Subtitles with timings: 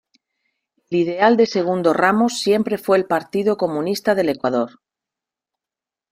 [0.89, 4.81] El ideal de Segundo Ramos siempre fue el Partido Comunista del Ecuador.